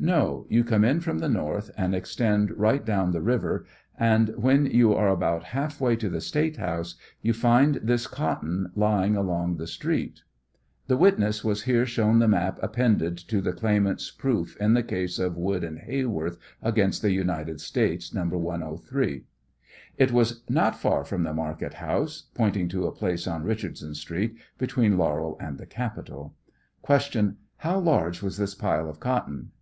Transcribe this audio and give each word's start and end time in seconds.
No; 0.00 0.46
you 0.48 0.64
come 0.64 0.82
in 0.84 0.98
from 0.98 1.20
the 1.20 1.28
north, 1.28 1.70
and 1.76 1.94
extend 1.94 2.50
right 2.58 2.84
down 2.84 3.12
the 3.12 3.20
river, 3.20 3.64
and 3.96 4.30
when 4.30 4.66
you 4.66 4.92
are 4.92 5.06
about 5.06 5.44
half 5.54 5.80
way 5.80 5.94
to 5.94 6.08
the 6.08 6.20
State 6.20 6.56
house 6.56 6.96
you 7.22 7.32
find 7.32 7.76
this 7.76 8.08
cotton 8.08 8.72
lying 8.74 9.14
along 9.16 9.58
the 9.58 9.58
the 9.62 9.68
street. 9.68 10.14
60 10.88 10.88
[The 10.88 10.96
witness 10.96 11.44
was 11.44 11.62
here 11.62 11.86
shown 11.86 12.18
the 12.18 12.26
map 12.26 12.58
appended 12.64 13.16
to 13.28 13.40
the 13.40 13.52
claimants' 13.52 14.10
proof 14.10 14.56
in 14.56 14.74
the 14.74 14.82
case 14.82 15.20
of 15.20 15.36
Wood 15.36 15.62
& 15.76 15.80
Hey 15.86 16.04
worth 16.04 16.36
against 16.60 17.00
the 17.00 17.12
United 17.12 17.60
States, 17.60 18.12
No. 18.12 18.24
103.] 18.24 19.22
It 19.98 20.10
was 20.10 20.42
not 20.50 20.74
far 20.76 21.04
from 21.04 21.22
the 21.22 21.32
market 21.32 21.74
house, 21.74 22.24
[pointing 22.34 22.66
to 22.70 22.86
a 22.86 22.90
place 22.92 23.28
on 23.28 23.44
Rich 23.44 23.62
ardson 23.62 23.94
street, 23.94 24.34
between 24.58 24.98
Laurel 24.98 25.36
and 25.40 25.58
the 25.58 25.64
capitol.] 25.64 26.34
Q. 26.84 27.36
How 27.58 27.78
large 27.78 28.20
was 28.20 28.36
this 28.36 28.56
pile 28.56 28.90
of 28.90 28.98
cotton 28.98 29.52